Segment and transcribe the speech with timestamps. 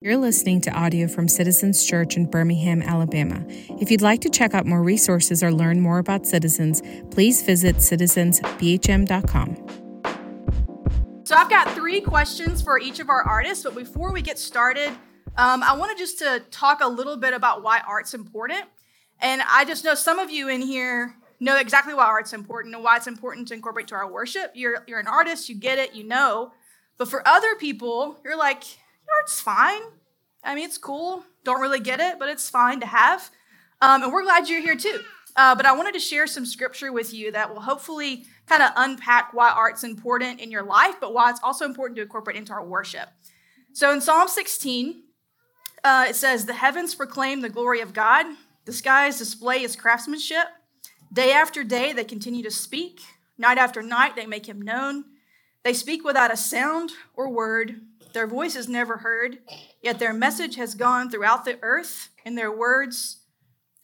[0.00, 3.44] You're listening to audio from Citizens Church in Birmingham, Alabama.
[3.80, 7.78] If you'd like to check out more resources or learn more about Citizens, please visit
[7.78, 9.56] citizensbhm.com.
[11.24, 14.90] So I've got three questions for each of our artists, but before we get started,
[15.36, 18.66] um, I wanted just to talk a little bit about why art's important.
[19.20, 22.84] And I just know some of you in here know exactly why art's important and
[22.84, 24.52] why it's important to incorporate to our worship.
[24.54, 26.52] You're, you're an artist, you get it, you know.
[26.98, 28.62] But for other people, you're like,
[29.20, 29.82] art's fine.
[30.44, 31.24] I mean, it's cool.
[31.44, 33.30] Don't really get it, but it's fine to have.
[33.80, 35.00] Um, and we're glad you're here too.
[35.36, 38.70] Uh, but I wanted to share some scripture with you that will hopefully kind of
[38.76, 42.52] unpack why art's important in your life, but why it's also important to incorporate into
[42.52, 43.08] our worship.
[43.72, 45.02] So in Psalm 16,
[45.84, 48.26] uh, it says, The heavens proclaim the glory of God,
[48.64, 50.46] the skies display his craftsmanship.
[51.12, 53.00] Day after day, they continue to speak.
[53.38, 55.04] Night after night, they make him known.
[55.62, 57.80] They speak without a sound or word.
[58.12, 59.38] Their voice is never heard,
[59.82, 63.18] yet their message has gone throughout the earth, and their words,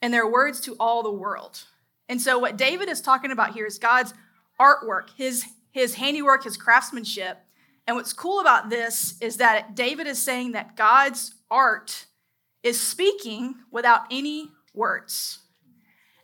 [0.01, 1.63] and their words to all the world.
[2.09, 4.13] And so, what David is talking about here is God's
[4.59, 7.37] artwork, his, his handiwork, his craftsmanship.
[7.87, 12.05] And what's cool about this is that David is saying that God's art
[12.63, 15.39] is speaking without any words.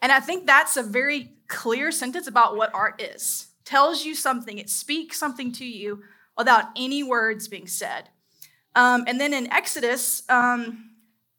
[0.01, 3.47] And I think that's a very clear sentence about what art is.
[3.63, 6.01] Tells you something, it speaks something to you
[6.37, 8.09] without any words being said.
[8.75, 10.91] Um, and then in Exodus, um,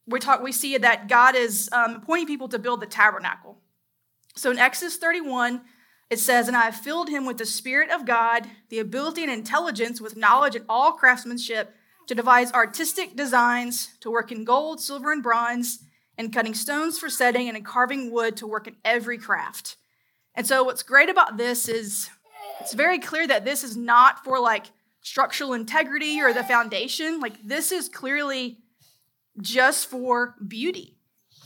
[0.05, 3.57] we talk, we see that God is um, appointing people to build the tabernacle.
[4.35, 5.61] So in Exodus 31,
[6.09, 9.31] it says, And I have filled him with the Spirit of God, the ability and
[9.31, 11.73] intelligence with knowledge and all craftsmanship
[12.07, 15.79] to devise artistic designs, to work in gold, silver, and bronze,
[16.17, 19.77] and cutting stones for setting, and in carving wood to work in every craft.
[20.35, 22.09] And so, what's great about this is
[22.59, 24.67] it's very clear that this is not for like
[25.03, 27.19] structural integrity or the foundation.
[27.19, 28.57] Like, this is clearly
[29.39, 30.97] just for beauty.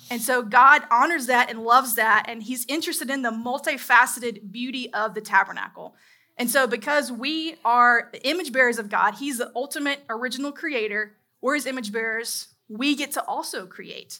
[0.09, 4.94] And so God honors that and loves that, and He's interested in the multifaceted beauty
[4.94, 5.95] of the tabernacle.
[6.38, 11.18] And so, because we are the image bearers of God, He's the ultimate original creator,
[11.41, 14.19] we're His image bearers, we get to also create.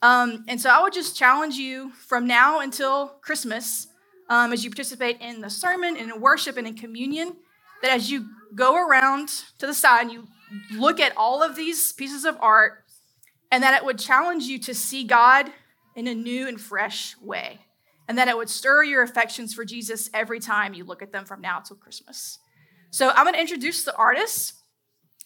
[0.00, 3.88] Um, and so, I would just challenge you from now until Christmas,
[4.30, 7.36] um, as you participate in the sermon and in worship and in communion,
[7.82, 9.28] that as you go around
[9.58, 10.26] to the side and you
[10.72, 12.84] look at all of these pieces of art,
[13.50, 15.50] and that it would challenge you to see God
[15.94, 17.60] in a new and fresh way,
[18.08, 21.24] and that it would stir your affections for Jesus every time you look at them
[21.24, 22.38] from now till Christmas.
[22.90, 24.54] So I'm going to introduce the artists,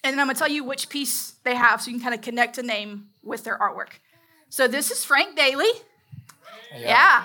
[0.03, 2.15] and then I'm going to tell you which piece they have so you can kind
[2.15, 3.91] of connect a name with their artwork.
[4.49, 5.71] So this is Frank Daly.
[6.77, 7.25] Yeah.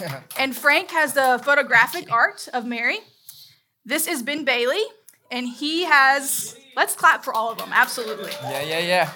[0.00, 0.20] yeah.
[0.38, 2.98] and Frank has the photographic art of Mary.
[3.84, 4.82] This is Ben Bailey,
[5.30, 6.56] and he has.
[6.76, 7.70] Let's clap for all of them.
[7.72, 8.30] Absolutely.
[8.42, 9.10] Yeah, yeah, yeah.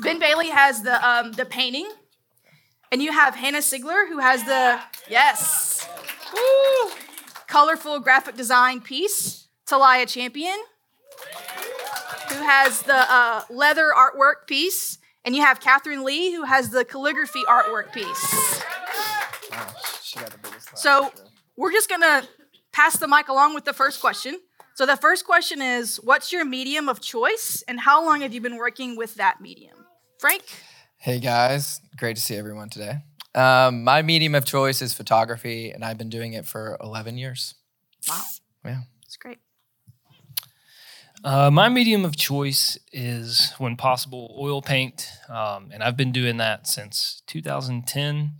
[0.00, 1.90] Ben Bailey has the um, the painting,
[2.90, 5.88] and you have Hannah Sigler who has the yes,
[6.32, 6.90] Woo!
[7.46, 9.46] colorful graphic design piece.
[9.66, 10.56] Talia Champion,
[12.28, 16.84] who has the uh, leather artwork piece, and you have Catherine Lee who has the
[16.84, 18.62] calligraphy artwork piece.
[20.74, 21.12] so
[21.56, 22.22] we're just gonna
[22.76, 24.38] pass the mic along with the first question.
[24.74, 28.42] So the first question is what's your medium of choice and how long have you
[28.42, 29.86] been working with that medium?
[30.18, 30.42] Frank?
[30.98, 32.98] Hey guys, great to see everyone today.
[33.34, 37.54] Um, my medium of choice is photography and I've been doing it for 11 years.
[38.06, 38.20] Wow.
[38.62, 38.80] Yeah.
[39.02, 39.38] That's great.
[41.24, 46.36] Uh, my medium of choice is, when possible, oil paint, um, and I've been doing
[46.36, 48.38] that since 2010.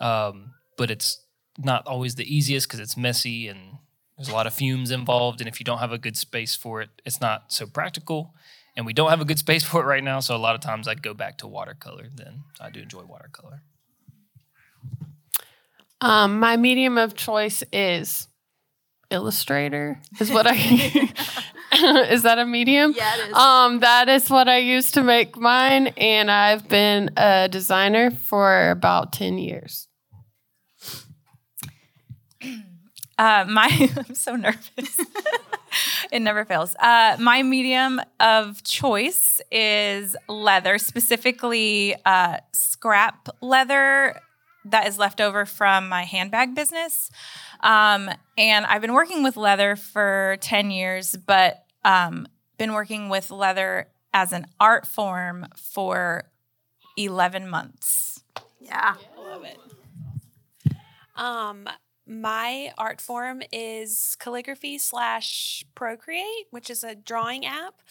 [0.00, 1.25] Um, but it's
[1.58, 3.78] not always the easiest because it's messy and
[4.16, 5.40] there's a lot of fumes involved.
[5.40, 8.34] And if you don't have a good space for it, it's not so practical.
[8.76, 10.20] And we don't have a good space for it right now.
[10.20, 12.08] So a lot of times I go back to watercolor.
[12.14, 13.62] Then I do enjoy watercolor.
[16.00, 18.28] Um, my medium of choice is
[19.10, 20.00] Illustrator.
[20.18, 20.54] Is what I
[22.10, 22.92] is that a medium?
[22.96, 23.34] Yeah, it is.
[23.34, 28.70] Um, that is what I use to make mine, and I've been a designer for
[28.70, 29.86] about ten years.
[33.18, 35.00] Uh, my I'm so nervous.
[36.12, 36.74] it never fails.
[36.76, 44.20] Uh, my medium of choice is leather, specifically uh, scrap leather
[44.66, 47.10] that is left over from my handbag business.
[47.60, 52.26] Um, and I've been working with leather for 10 years, but um,
[52.58, 56.24] been working with leather as an art form for
[56.96, 58.22] 11 months.
[58.60, 58.94] Yeah.
[59.16, 59.58] I love it.
[61.14, 61.68] Um,
[62.06, 67.82] my art form is calligraphy slash Procreate, which is a drawing app.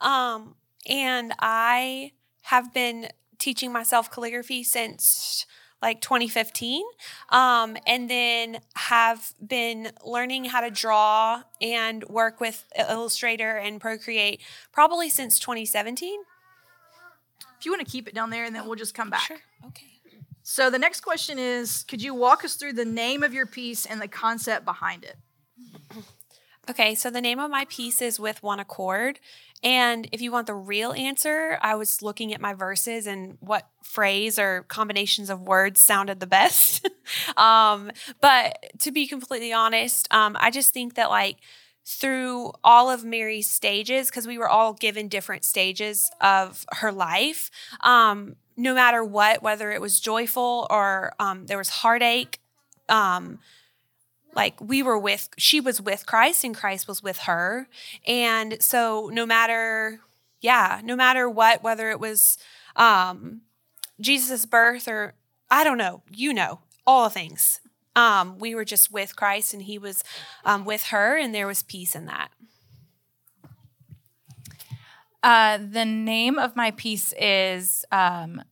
[0.00, 3.08] Um, and I have been
[3.38, 5.46] teaching myself calligraphy since
[5.80, 6.84] like 2015
[7.30, 14.40] um, and then have been learning how to draw and work with illustrator and procreate
[14.70, 16.20] probably since 2017
[17.58, 19.42] If you want to keep it down there, and then we'll just come back.
[19.66, 19.91] okay
[20.42, 23.86] So the next question is, could you walk us through the name of your piece
[23.86, 25.16] and the concept behind it?
[26.70, 29.18] Okay, so the name of my piece is With One Accord.
[29.64, 33.68] And if you want the real answer, I was looking at my verses and what
[33.82, 36.88] phrase or combinations of words sounded the best.
[37.36, 37.90] um,
[38.20, 41.38] but to be completely honest, um, I just think that like
[41.84, 47.50] through all of Mary's stages, because we were all given different stages of her life,
[47.80, 52.40] um, no matter what, whether it was joyful or um, there was heartache,
[52.88, 53.38] um,
[54.34, 57.68] like we were with she was with Christ and Christ was with her.
[58.06, 60.00] And so no matter
[60.40, 62.38] yeah, no matter what whether it was
[62.76, 63.42] um
[64.00, 65.14] Jesus' birth or
[65.50, 67.60] I don't know, you know, all the things.
[67.94, 70.02] Um we were just with Christ and he was
[70.44, 72.30] um with her and there was peace in that.
[75.22, 78.42] Uh, the name of my piece is um,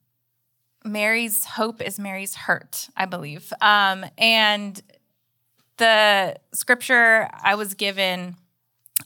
[0.85, 3.53] Mary's Hope is Mary's Hurt, I believe.
[3.61, 4.81] Um, and
[5.79, 8.37] the scripture I was given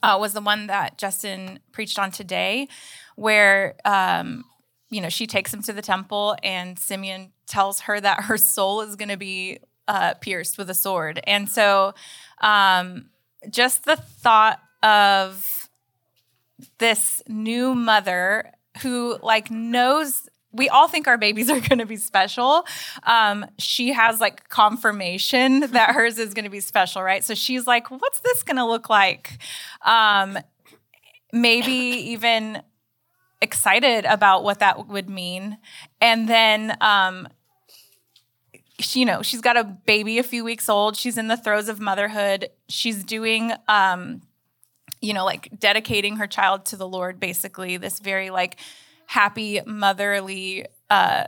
[0.02, 2.68] uh, was the one that Justin preached on today,
[3.16, 4.44] where, um,
[4.90, 8.82] you know, she takes him to the temple and Simeon tells her that her soul
[8.82, 11.20] is going to be uh, pierced with a sword.
[11.26, 11.94] And so
[12.40, 13.06] um,
[13.50, 15.53] just the thought of
[16.78, 18.52] this new mother
[18.82, 22.64] who like knows we all think our babies are going to be special.
[23.02, 27.24] Um, she has like confirmation that hers is going to be special right?
[27.24, 29.38] So she's like what's this going to look like?
[29.84, 30.38] Um,
[31.32, 32.62] maybe even
[33.40, 35.58] excited about what that would mean.
[36.00, 37.28] And then um,
[38.80, 40.96] she, you know she's got a baby a few weeks old.
[40.96, 42.48] She's in the throes of motherhood.
[42.68, 44.22] She's doing um,
[45.04, 48.58] you know, like dedicating her child to the Lord, basically, this very like
[49.06, 51.24] happy motherly uh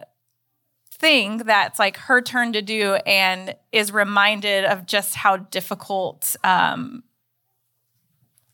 [0.93, 7.02] thing that's like her turn to do and is reminded of just how difficult um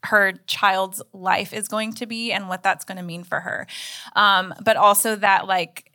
[0.05, 3.69] her child's life is going to be and what that's going to mean for her.
[4.17, 5.93] Um, but also that like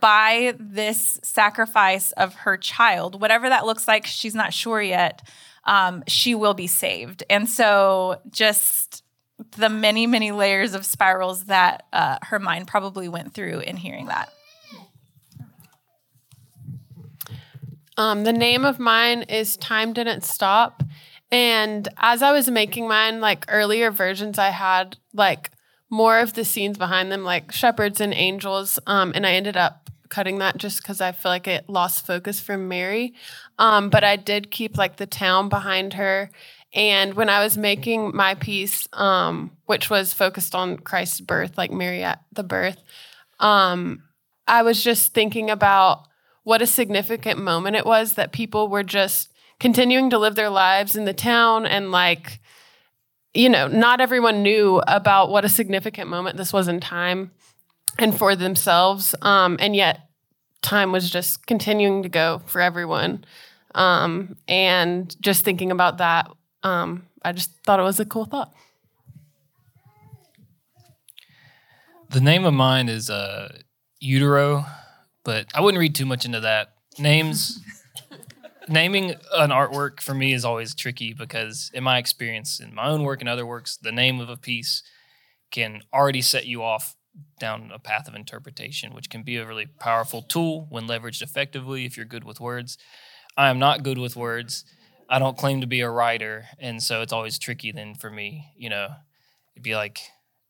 [0.00, 5.22] by this sacrifice of her child, whatever that looks like, she's not sure yet,
[5.64, 7.24] um, she will be saved.
[7.30, 9.04] And so just
[9.56, 14.06] the many, many layers of spirals that uh, her mind probably went through in hearing
[14.06, 14.32] that.
[17.96, 20.82] Um, the name of mine is Time Didn't Stop.
[21.30, 25.50] And as I was making mine, like earlier versions, I had like
[25.90, 28.78] more of the scenes behind them, like shepherds and angels.
[28.86, 29.81] Um, and I ended up
[30.12, 33.14] cutting that just because I feel like it lost focus from Mary.
[33.58, 36.30] Um, but I did keep like the town behind her.
[36.74, 41.72] And when I was making my piece, um, which was focused on Christ's birth, like
[41.72, 42.76] Mary at the birth,
[43.40, 44.02] um,
[44.46, 46.06] I was just thinking about
[46.44, 49.30] what a significant moment it was that people were just
[49.60, 52.40] continuing to live their lives in the town and like
[53.32, 57.30] you know not everyone knew about what a significant moment this was in time
[57.98, 60.08] and for themselves um, and yet
[60.62, 63.24] time was just continuing to go for everyone
[63.74, 66.30] um, and just thinking about that
[66.62, 68.52] um, i just thought it was a cool thought
[72.12, 73.56] The name of mine is uh,
[73.98, 74.66] Utero,
[75.24, 76.74] but I wouldn't read too much into that.
[76.98, 77.58] Names,
[78.68, 83.04] naming an artwork for me is always tricky because, in my experience, in my own
[83.04, 84.82] work and other works, the name of a piece
[85.50, 86.96] can already set you off
[87.38, 91.84] down a path of interpretation, which can be a really powerful tool when leveraged effectively
[91.84, 92.78] if you're good with words.
[93.36, 94.64] I am not good with words.
[95.08, 98.52] I don't claim to be a writer, and so it's always tricky then for me,
[98.56, 98.88] you know.
[99.54, 100.00] It'd be like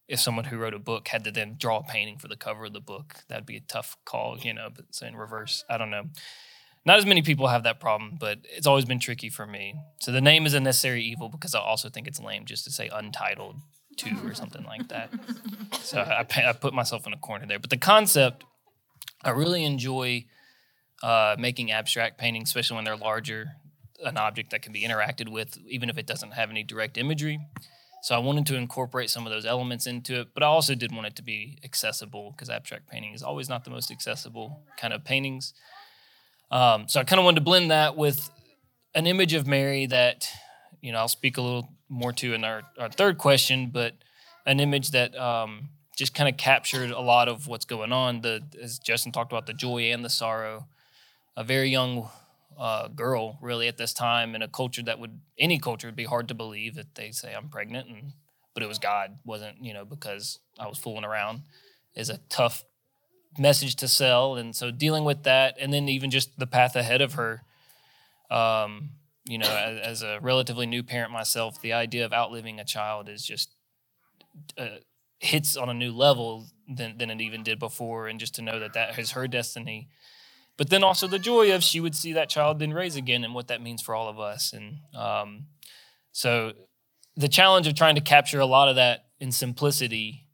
[0.08, 2.66] if someone who wrote a book had to then draw a painting for the cover
[2.66, 4.68] of the book, that'd be a tough call, you know.
[4.74, 6.04] But so in reverse, I don't know.
[6.84, 9.74] Not as many people have that problem, but it's always been tricky for me.
[10.00, 12.70] So the name is a necessary evil because I also think it's lame just to
[12.70, 13.56] say untitled
[13.96, 15.10] two or something like that.
[15.80, 17.58] So I, I put myself in a corner there.
[17.58, 18.44] But the concept,
[19.22, 20.26] I really enjoy
[21.02, 23.52] uh, making abstract paintings, especially when they're larger,
[24.04, 27.40] an object that can be interacted with, even if it doesn't have any direct imagery.
[28.02, 30.92] So I wanted to incorporate some of those elements into it, but I also did
[30.92, 34.92] want it to be accessible because abstract painting is always not the most accessible kind
[34.92, 35.54] of paintings.
[36.50, 38.28] Um, so I kind of wanted to blend that with
[38.94, 40.28] an image of Mary that,
[40.80, 43.94] you know, I'll speak a little more to in our, our third question, but
[44.46, 48.22] an image that um, just kind of captured a lot of what's going on.
[48.22, 50.66] The as Justin talked about the joy and the sorrow.
[51.36, 52.08] A very young
[52.58, 56.04] uh, girl, really, at this time, in a culture that would any culture would be
[56.04, 58.12] hard to believe that they say I'm pregnant, and
[58.54, 61.42] but it was God, wasn't you know because I was fooling around.
[61.94, 62.64] Is a tough
[63.38, 67.02] message to sell, and so dealing with that, and then even just the path ahead
[67.02, 67.42] of her.
[68.30, 68.90] Um,
[69.24, 73.08] you know, as, as, a relatively new parent myself, the idea of outliving a child
[73.08, 73.54] is just
[74.58, 74.78] uh,
[75.20, 78.08] hits on a new level than, than it even did before.
[78.08, 79.88] And just to know that that is her destiny.
[80.56, 83.34] But then also the joy of she would see that child then raise again and
[83.34, 84.52] what that means for all of us.
[84.52, 85.46] And um,
[86.10, 86.52] so
[87.16, 90.26] the challenge of trying to capture a lot of that in simplicity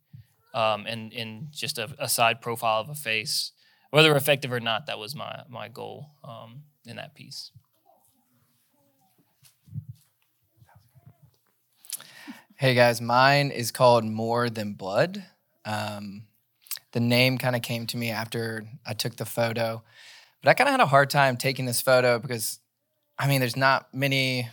[0.54, 3.52] um, and in just a, a, side profile of a face,
[3.90, 7.52] whether effective or not, that was my, my goal um, in that piece.
[12.60, 15.24] Hey guys, mine is called More Than Blood.
[15.64, 16.24] Um,
[16.90, 19.84] the name kind of came to me after I took the photo,
[20.42, 22.58] but I kind of had a hard time taking this photo because,
[23.16, 24.48] I mean, there's not many.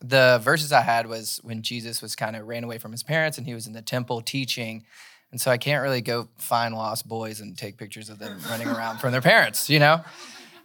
[0.00, 3.36] The verses I had was when Jesus was kind of ran away from his parents
[3.36, 4.86] and he was in the temple teaching.
[5.30, 8.68] And so I can't really go find lost boys and take pictures of them running
[8.68, 10.02] around from their parents, you know?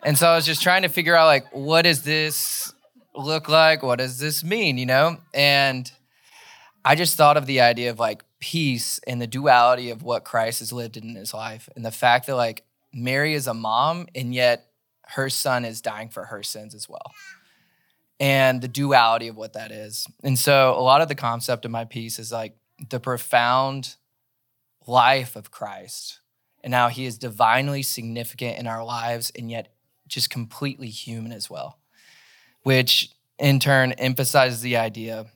[0.02, 2.72] And so I was just trying to figure out, like, what does this
[3.14, 3.84] look like?
[3.84, 5.18] What does this mean, you know?
[5.34, 5.92] And
[6.90, 10.58] I just thought of the idea of like peace and the duality of what Christ
[10.58, 14.34] has lived in his life and the fact that like Mary is a mom and
[14.34, 14.72] yet
[15.10, 17.14] her son is dying for her sins as well.
[18.20, 20.08] And the duality of what that is.
[20.24, 22.58] And so a lot of the concept of my piece is like
[22.90, 23.96] the profound
[24.88, 26.22] life of Christ
[26.64, 29.72] and how he is divinely significant in our lives and yet
[30.08, 31.78] just completely human as well,
[32.64, 35.28] which in turn emphasizes the idea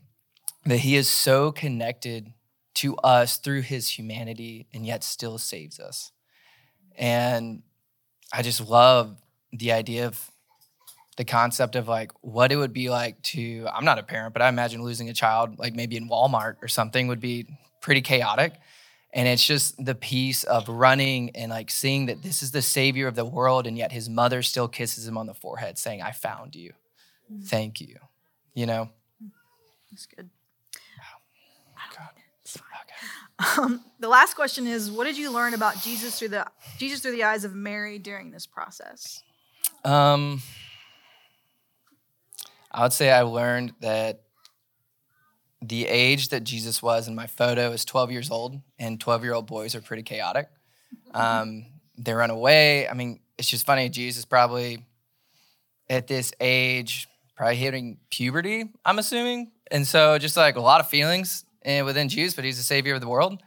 [0.66, 2.34] that he is so connected
[2.76, 6.12] to us through his humanity and yet still saves us.
[6.98, 7.64] And
[8.32, 9.18] I just love
[9.52, 10.32] the idea of
[11.18, 14.42] the concept of like what it would be like to I'm not a parent, but
[14.42, 17.46] I imagine losing a child like maybe in Walmart or something would be
[17.82, 18.54] pretty chaotic.
[19.16, 23.08] And it's just the piece of running and like seeing that this is the savior
[23.08, 26.12] of the world and yet his mother still kisses him on the forehead saying I
[26.12, 26.74] found you.
[27.32, 27.46] Mm.
[27.46, 27.98] Thank you.
[28.56, 28.90] You know.
[29.92, 30.32] That's good.
[33.40, 36.46] Um, the last question is, what did you learn about Jesus through the
[36.78, 39.24] Jesus through the eyes of Mary during this process?
[39.84, 40.42] Um,
[42.72, 44.22] I would say I learned that
[45.62, 49.34] the age that Jesus was in my photo is 12 years old, and 12 year
[49.34, 50.48] old boys are pretty chaotic.
[51.16, 52.88] Um, they run away.
[52.88, 53.88] I mean, it's just funny.
[53.90, 54.84] Jesus probably
[55.88, 59.52] at this age, probably hitting puberty, I'm assuming.
[59.70, 62.96] And so just like a lot of feelings and within Jews, but he's the savior
[62.96, 63.42] of the world.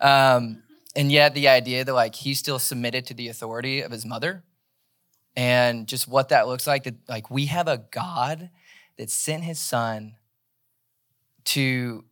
[0.00, 0.62] Um,
[0.96, 4.42] and yet the idea that like he still submitted to the authority of his mother
[5.36, 8.50] and just what that looks like that like we have a God
[8.96, 10.16] that sent his son
[11.44, 12.04] to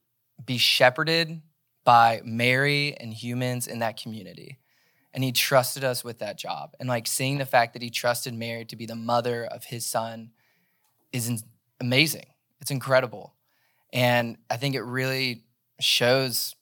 [0.44, 1.42] be shepherded
[1.84, 4.58] by Mary and humans in that community.
[5.12, 6.75] And he trusted us with that job.
[6.78, 9.86] And like seeing the fact that he trusted Mary to be the mother of his
[9.86, 10.30] son
[11.12, 11.42] is
[11.80, 12.26] amazing.
[12.60, 13.34] It's incredible.
[13.92, 15.44] And I think it really
[15.80, 16.54] shows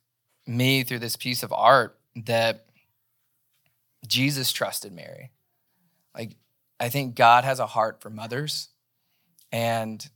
[0.47, 2.67] me through this piece of art that
[4.07, 5.31] Jesus trusted Mary.
[6.17, 6.37] Like,
[6.79, 8.69] I think God has a heart for mothers.
[9.51, 10.07] And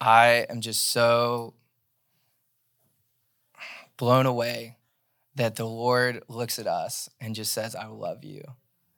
[0.00, 1.54] I am just so
[3.96, 4.76] blown away
[5.34, 8.42] that the Lord looks at us and just says, I love you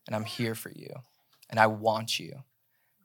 [0.07, 0.91] and I'm here for you
[1.51, 2.43] and I want you.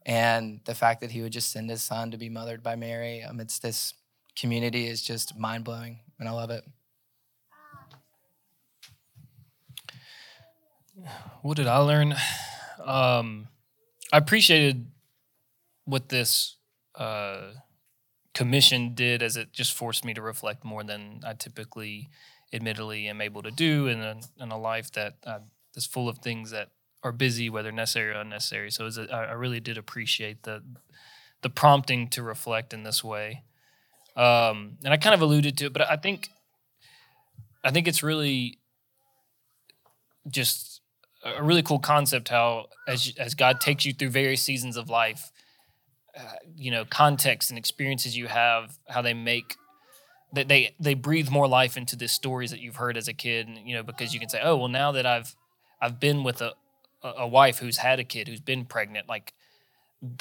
[0.06, 3.22] And the fact that he would just send his son to be mothered by Mary
[3.22, 3.94] amidst this
[4.36, 6.64] community is just mind blowing, and I love it.
[11.42, 12.14] What did I learn?
[12.84, 13.48] Um,
[14.12, 14.88] I appreciated
[15.86, 16.58] what this
[16.96, 17.52] uh,
[18.34, 22.10] commission did as it just forced me to reflect more than I typically,
[22.54, 25.40] admittedly, am able to do in a, in a life that uh,
[25.76, 26.70] is full of things that
[27.04, 28.72] are busy, whether necessary or unnecessary.
[28.72, 30.64] So a, I really did appreciate the
[31.42, 33.44] the prompting to reflect in this way.
[34.16, 36.30] Um, and I kind of alluded to it, but I think
[37.64, 38.60] I think it's really
[40.28, 40.82] just
[41.24, 45.32] a really cool concept how as as God takes you through various seasons of life,
[46.18, 49.56] uh, you know, context and experiences you have, how they make
[50.34, 53.48] that they they breathe more life into the stories that you've heard as a kid,
[53.48, 55.36] and you know, because you can say, oh well, now that I've
[55.82, 56.54] I've been with a
[57.04, 59.34] a wife who's had a kid who's been pregnant, like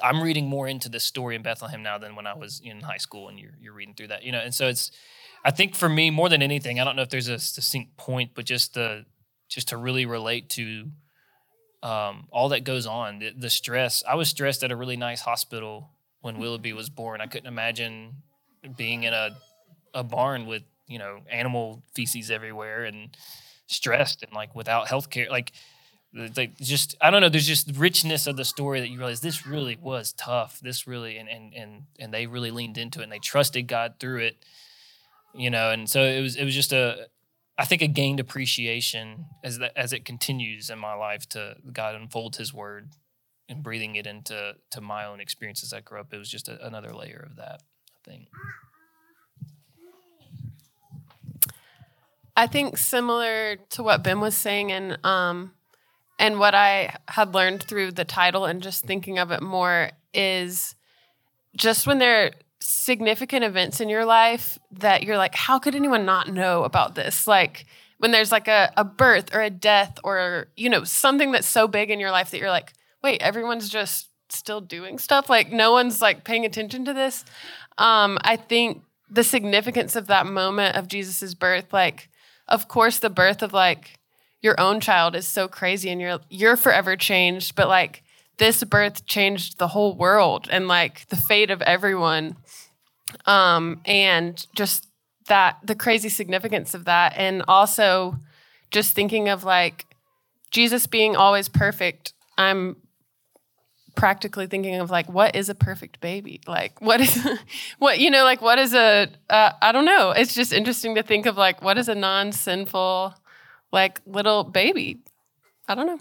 [0.03, 2.99] I'm reading more into this story in Bethlehem now than when I was in high
[2.99, 4.41] school and you're you're reading through that, you know.
[4.41, 4.91] And so it's
[5.45, 8.33] I think for me more than anything, I don't know if there's a succinct point,
[8.35, 9.05] but just the
[9.49, 10.91] just to really relate to
[11.83, 14.03] um, all that goes on, the, the stress.
[14.09, 17.21] I was stressed at a really nice hospital when Willoughby was born.
[17.21, 18.23] I couldn't imagine
[18.77, 19.37] being in a
[19.95, 23.17] a barn with you know animal feces everywhere and
[23.67, 25.53] stressed and like without health care like
[26.15, 29.47] like just i don't know there's just richness of the story that you realize this
[29.47, 30.61] really was tough.
[30.61, 33.95] This really and and and, and they really leaned into it and they trusted god
[33.99, 34.45] through it
[35.35, 37.07] you know and so it was it was just a
[37.57, 41.95] i think a gained appreciation as that as it continues in my life to god
[41.95, 42.91] unfold his word
[43.49, 46.13] and breathing it into to my own experiences i grew up.
[46.13, 47.63] It was just a, another layer of that
[48.07, 48.29] i think.
[52.35, 55.53] I think similar to what Ben was saying, and um,
[56.23, 60.77] and what I had learned through the title and just thinking of it more is
[61.57, 66.07] just when there are significant events in your life that you're like, how could anyone
[66.07, 67.27] not know about this?
[67.27, 67.67] Like
[67.99, 71.67] when there's like a, a birth or a death or you know something that's so
[71.67, 75.29] big in your life that you're like, wait, everyone's just still doing stuff.
[75.29, 77.25] Like no one's like paying attention to this.
[77.79, 82.11] Um, I think the significance of that moment of Jesus's birth, like
[82.47, 83.99] of course the birth of like
[84.43, 88.03] your own child is so crazy and you're you're forever changed but like
[88.39, 92.37] this birth changed the whole world and like the fate of everyone.
[93.27, 94.89] Um and just
[95.29, 98.19] that the crazy significance of that and also
[98.71, 99.87] just thinking of like
[100.51, 102.77] Jesus being always perfect I'm
[103.95, 106.41] practically thinking of like what is a perfect baby?
[106.47, 107.29] Like what is
[107.79, 110.11] what you know like what is a uh, I don't know.
[110.11, 113.15] It's just interesting to think of like what is a non-sinful
[113.73, 114.99] like little baby.
[115.69, 115.99] I don't know.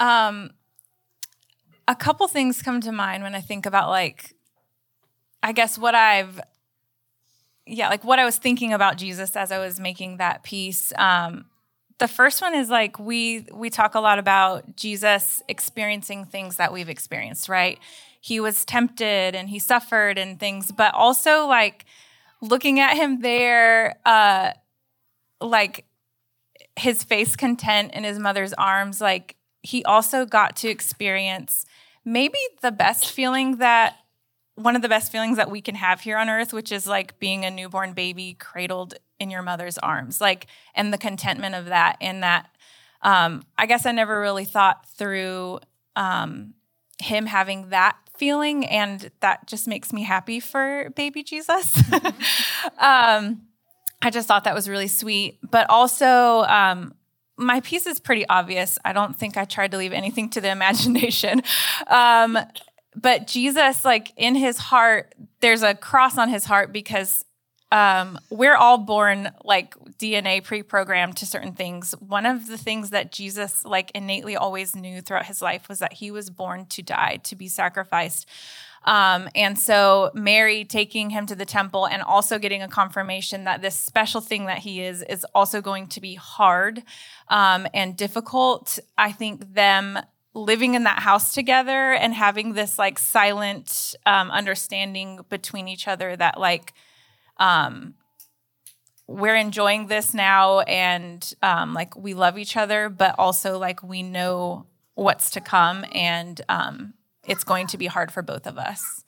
[0.00, 0.50] Um
[1.88, 4.34] a couple things come to mind when i think about like
[5.42, 6.40] i guess what i've
[7.66, 10.92] yeah like what i was thinking about jesus as i was making that piece.
[10.96, 11.46] Um
[12.02, 16.72] the first one is like we we talk a lot about Jesus experiencing things that
[16.72, 17.78] we've experienced, right?
[18.20, 21.84] He was tempted and he suffered and things, but also like
[22.42, 24.52] looking at him there uh
[25.40, 25.86] like
[26.76, 31.64] his face content in his mother's arms, like he also got to experience
[32.04, 33.96] maybe the best feeling that
[34.54, 37.18] one of the best feelings that we can have here on earth, which is like
[37.18, 41.96] being a newborn baby cradled in your mother's arms, like, and the contentment of that.
[42.00, 42.50] And that,
[43.02, 45.60] um, I guess I never really thought through
[45.96, 46.54] um,
[47.00, 51.76] him having that feeling, and that just makes me happy for baby Jesus.
[52.78, 53.42] um,
[54.00, 55.40] I just thought that was really sweet.
[55.42, 56.94] But also, um,
[57.36, 58.78] my piece is pretty obvious.
[58.84, 61.42] I don't think I tried to leave anything to the imagination.
[61.88, 62.38] Um,
[62.94, 67.24] but Jesus, like in his heart, there's a cross on his heart because
[67.72, 71.92] um, we're all born like DNA pre-programmed to certain things.
[72.00, 75.94] One of the things that Jesus like innately always knew throughout his life was that
[75.94, 78.28] he was born to die, to be sacrificed.
[78.84, 83.62] Um, and so Mary taking him to the temple and also getting a confirmation that
[83.62, 86.82] this special thing that he is is also going to be hard
[87.28, 88.80] um, and difficult.
[88.98, 90.00] I think them
[90.34, 96.16] living in that house together and having this like silent um, understanding between each other
[96.16, 96.72] that like
[97.36, 97.94] um,
[99.06, 104.02] we're enjoying this now and um, like we love each other, but also like we
[104.02, 109.04] know what's to come and um, it's going to be hard for both of us.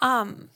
[0.00, 0.50] Um,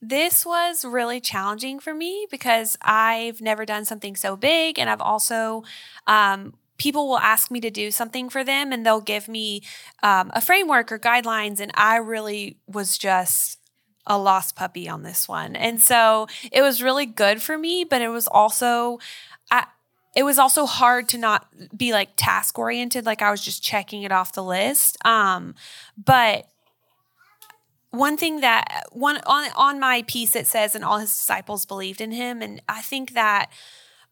[0.00, 5.00] this was really challenging for me because I've never done something so big, and I've
[5.00, 5.64] also
[6.06, 9.62] um, people will ask me to do something for them, and they'll give me
[10.02, 13.58] um, a framework or guidelines, and I really was just
[14.06, 15.56] a lost puppy on this one.
[15.56, 18.98] And so it was really good for me, but it was also
[19.50, 19.66] I
[20.14, 24.02] it was also hard to not be like task oriented like I was just checking
[24.02, 24.96] it off the list.
[25.04, 25.54] Um
[26.02, 26.48] but
[27.90, 32.00] one thing that one on on my piece it says and all his disciples believed
[32.00, 33.50] in him and I think that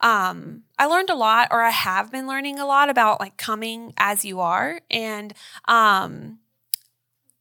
[0.01, 3.93] um I learned a lot or I have been learning a lot about like coming
[3.97, 5.35] as you are and
[5.67, 6.39] um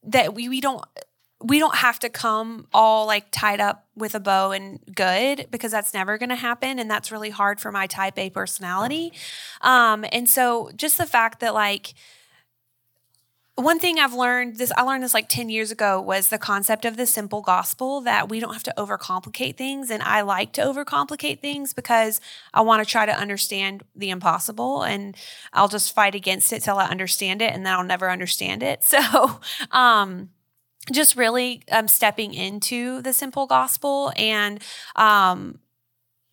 [0.04, 0.84] that we we don't
[1.44, 5.72] we don't have to come all like tied up with a bow and good because
[5.72, 9.12] that's never going to happen and that's really hard for my type a personality
[9.62, 11.94] um and so just the fact that like
[13.56, 16.86] one thing I've learned this I learned this like 10 years ago was the concept
[16.86, 20.62] of the simple gospel that we don't have to overcomplicate things and I like to
[20.62, 22.20] overcomplicate things because
[22.54, 25.16] I want to try to understand the impossible and
[25.52, 28.84] I'll just fight against it till I understand it and then I'll never understand it.
[28.94, 29.40] So,
[29.72, 30.30] um
[30.92, 34.62] just really um, stepping into the simple gospel and
[34.96, 35.60] um,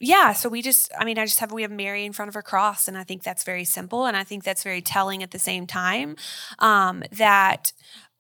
[0.01, 2.35] yeah so we just i mean i just have we have mary in front of
[2.35, 5.31] her cross and i think that's very simple and i think that's very telling at
[5.31, 6.17] the same time
[6.59, 7.73] um, that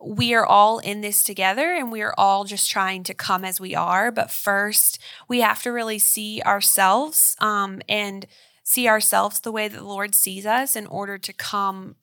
[0.02, 3.60] we are all in this together and we are all just trying to come as
[3.60, 8.26] we are but first we have to really see ourselves um, and
[8.62, 11.96] see ourselves the way that the lord sees us in order to come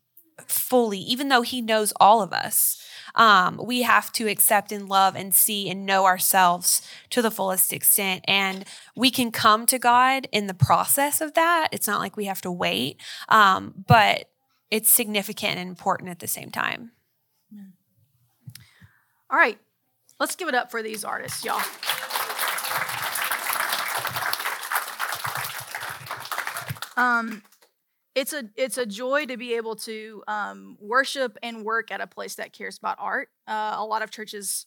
[0.48, 2.84] fully even though he knows all of us
[3.18, 7.74] um, we have to accept and love and see and know ourselves to the fullest
[7.74, 8.24] extent.
[8.28, 8.64] And
[8.96, 11.68] we can come to God in the process of that.
[11.72, 14.30] It's not like we have to wait, um, but
[14.72, 16.92] it's significant and important at the same time.
[19.30, 19.58] All right,
[20.20, 21.62] let's give it up for these artists, y'all.
[26.96, 27.44] Um,
[28.18, 32.08] it's a it's a joy to be able to um, worship and work at a
[32.08, 33.30] place that cares about art.
[33.48, 34.66] Uh, a lot of churches,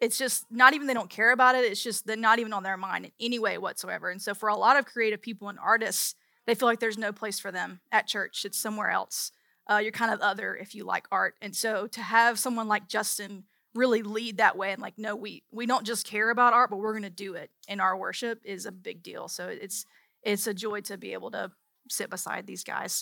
[0.00, 1.64] it's just not even they don't care about it.
[1.64, 4.10] It's just they're not even on their mind in any way whatsoever.
[4.10, 7.12] And so for a lot of creative people and artists, they feel like there's no
[7.12, 8.44] place for them at church.
[8.44, 9.30] It's somewhere else.
[9.70, 11.36] Uh, you're kind of other if you like art.
[11.40, 13.44] And so to have someone like Justin
[13.76, 16.78] really lead that way and like, no, we we don't just care about art, but
[16.78, 19.28] we're going to do it in our worship is a big deal.
[19.28, 19.86] So it's
[20.24, 21.52] it's a joy to be able to
[21.92, 22.92] sit beside these guys.